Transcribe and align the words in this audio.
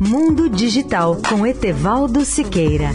Mundo 0.00 0.48
Digital 0.48 1.16
com 1.28 1.46
Etevaldo 1.46 2.24
Siqueira. 2.24 2.90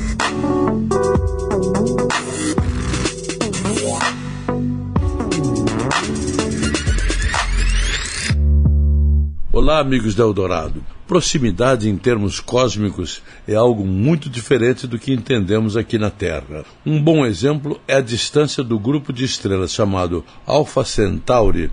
Olá, 9.54 9.80
amigos 9.80 10.14
da 10.14 10.24
Eldorado. 10.24 10.84
Proximidade 11.08 11.90
em 11.90 11.96
termos 11.98 12.42
cósmicos 12.42 13.22
é 13.48 13.56
algo 13.56 13.86
muito 13.86 14.30
diferente 14.30 14.86
do 14.86 15.00
que 15.00 15.14
entendemos 15.14 15.78
aqui 15.78 15.98
na 15.98 16.10
Terra. 16.10 16.66
Um 16.86 17.02
bom 17.02 17.26
exemplo 17.26 17.80
é 17.88 17.96
a 17.96 18.02
distância 18.02 18.64
do 18.64 18.78
grupo 18.78 19.14
de 19.14 19.24
estrelas 19.24 19.74
chamado 19.74 20.26
Alpha 20.46 20.84
Centauri, 20.84 21.72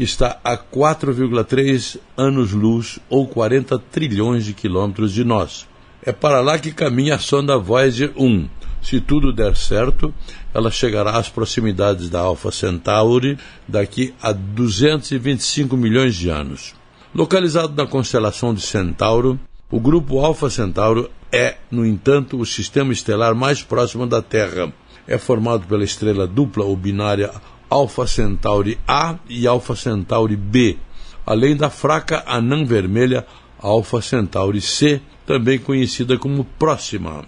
que 0.00 0.04
está 0.04 0.40
a 0.42 0.56
4,3 0.56 1.98
anos-luz 2.16 2.98
ou 3.10 3.28
40 3.28 3.78
trilhões 3.92 4.46
de 4.46 4.54
quilômetros 4.54 5.12
de 5.12 5.24
nós. 5.24 5.68
É 6.02 6.10
para 6.10 6.40
lá 6.40 6.58
que 6.58 6.72
caminha 6.72 7.16
a 7.16 7.18
sonda 7.18 7.58
Voyager 7.58 8.10
1. 8.16 8.48
Se 8.80 8.98
tudo 8.98 9.30
der 9.30 9.54
certo, 9.54 10.14
ela 10.54 10.70
chegará 10.70 11.18
às 11.18 11.28
proximidades 11.28 12.08
da 12.08 12.20
Alpha 12.20 12.50
Centauri 12.50 13.36
daqui 13.68 14.14
a 14.22 14.32
225 14.32 15.76
milhões 15.76 16.14
de 16.14 16.30
anos. 16.30 16.74
Localizado 17.14 17.74
na 17.76 17.86
constelação 17.86 18.54
de 18.54 18.62
Centauro, 18.62 19.38
o 19.70 19.78
grupo 19.78 20.20
Alfa 20.20 20.48
Centauro 20.48 21.10
é, 21.30 21.56
no 21.70 21.84
entanto, 21.84 22.40
o 22.40 22.46
sistema 22.46 22.94
estelar 22.94 23.34
mais 23.34 23.62
próximo 23.62 24.06
da 24.06 24.22
Terra. 24.22 24.72
É 25.06 25.18
formado 25.18 25.66
pela 25.66 25.84
estrela 25.84 26.26
dupla 26.26 26.64
ou 26.64 26.74
binária 26.74 27.30
Alfa 27.70 28.04
Centauri 28.04 28.76
A 28.86 29.16
e 29.28 29.46
Alfa 29.46 29.76
Centauri 29.76 30.34
B, 30.34 30.76
além 31.24 31.56
da 31.56 31.70
fraca 31.70 32.24
anã 32.26 32.64
vermelha 32.64 33.24
Alfa 33.60 34.02
Centauri 34.02 34.60
C, 34.60 35.00
também 35.24 35.56
conhecida 35.56 36.18
como 36.18 36.44
Próxima. 36.44 37.24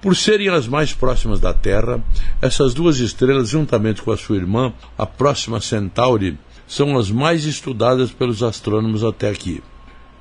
Por 0.00 0.16
serem 0.16 0.48
as 0.48 0.66
mais 0.66 0.94
próximas 0.94 1.38
da 1.38 1.52
Terra, 1.52 2.02
essas 2.40 2.72
duas 2.72 2.98
estrelas, 2.98 3.50
juntamente 3.50 4.00
com 4.00 4.10
a 4.10 4.16
sua 4.16 4.36
irmã, 4.36 4.72
a 4.96 5.04
Próxima 5.04 5.60
Centauri, 5.60 6.38
são 6.66 6.96
as 6.96 7.10
mais 7.10 7.44
estudadas 7.44 8.10
pelos 8.10 8.42
astrônomos 8.42 9.04
até 9.04 9.28
aqui. 9.28 9.62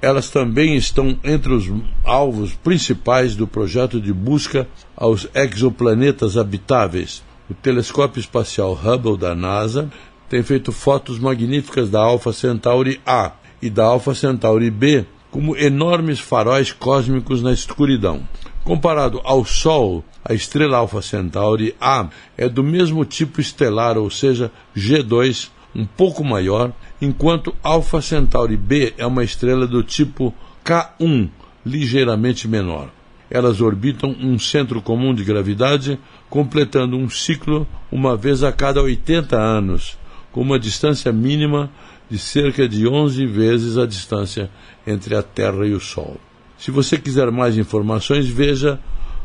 Elas 0.02 0.30
também 0.30 0.76
estão 0.76 1.18
entre 1.24 1.54
os 1.54 1.72
alvos 2.04 2.54
principais 2.54 3.36
do 3.36 3.48
projeto 3.48 4.02
de 4.02 4.12
busca 4.12 4.68
aos 4.98 5.28
exoplanetas 5.34 6.38
habitáveis. 6.38 7.24
O 7.52 7.54
telescópio 7.54 8.22
espacial 8.22 8.72
Hubble 8.72 9.18
da 9.18 9.36
NASA 9.36 9.92
tem 10.30 10.42
feito 10.42 10.72
fotos 10.72 11.20
magníficas 11.20 11.90
da 11.90 12.00
Alpha 12.00 12.32
Centauri 12.32 13.02
A 13.06 13.34
e 13.62 13.70
da 13.70 13.84
Alpha 13.84 14.16
Centauri 14.16 14.72
B 14.72 15.06
como 15.30 15.58
enormes 15.58 16.18
faróis 16.18 16.72
cósmicos 16.72 17.42
na 17.42 17.52
escuridão. 17.52 18.26
Comparado 18.64 19.20
ao 19.26 19.44
Sol, 19.44 20.02
a 20.24 20.34
estrela 20.34 20.78
Alpha 20.78 21.02
Centauri 21.02 21.76
A 21.82 22.08
é 22.38 22.48
do 22.48 22.64
mesmo 22.64 23.04
tipo 23.04 23.42
estelar, 23.42 23.98
ou 23.98 24.10
seja, 24.10 24.50
G2, 24.74 25.50
um 25.76 25.86
pouco 25.86 26.24
maior, 26.24 26.72
enquanto 27.02 27.54
Alpha 27.62 28.02
Centauri 28.02 28.56
B 28.56 28.94
é 28.98 29.06
uma 29.06 29.26
estrela 29.26 29.68
do 29.68 29.84
tipo 29.84 30.34
K1, 30.64 31.30
ligeiramente 31.66 32.48
menor. 32.48 32.88
Elas 33.32 33.62
orbitam 33.62 34.14
um 34.20 34.38
centro 34.38 34.82
comum 34.82 35.16
de 35.16 35.24
gravidade, 35.24 35.98
completando 36.30 36.98
um 36.98 37.10
ciclo 37.10 37.66
uma 37.90 38.18
vez 38.18 38.44
a 38.44 38.52
cada 38.52 38.82
80 38.82 39.40
anos, 39.40 39.98
com 40.34 40.42
uma 40.42 40.60
distância 40.60 41.14
mínima 41.14 41.72
de 42.10 42.20
cerca 42.20 42.68
de 42.68 42.86
11 42.86 43.26
vezes 43.26 43.78
a 43.78 43.88
distância 43.88 44.52
entre 44.86 45.16
a 45.16 45.24
Terra 45.24 45.66
e 45.66 45.74
o 45.74 45.80
Sol. 45.80 46.18
Se 46.58 46.72
você 46.72 46.98
quiser 46.98 47.32
mais 47.32 47.58
informações, 47.58 48.28
veja 48.28 48.78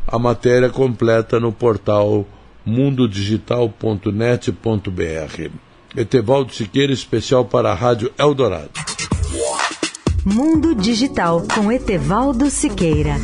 a 0.07 0.17
matéria 0.17 0.69
completa 0.69 1.37
no 1.37 1.51
portal 1.51 2.25
mundodigital.net.br. 2.65 5.51
Etevaldo 5.95 6.53
Siqueira, 6.53 6.93
especial 6.93 7.43
para 7.43 7.71
a 7.71 7.75
Rádio 7.75 8.09
Eldorado. 8.17 8.69
Mundo 10.25 10.73
Digital 10.75 11.45
com 11.53 11.69
Etevaldo 11.71 12.49
Siqueira. 12.49 13.15